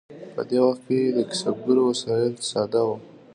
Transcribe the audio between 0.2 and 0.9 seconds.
په دې وخت